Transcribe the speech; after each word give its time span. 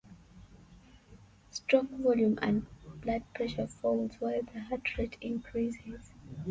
Stroke 1.51 1.91
volume 1.91 2.39
and 2.41 2.65
blood 3.01 3.21
pressure 3.35 3.67
falls, 3.67 4.13
while 4.19 4.41
the 4.51 4.61
heart 4.61 4.97
rate 4.97 5.15
increases. 5.21 6.09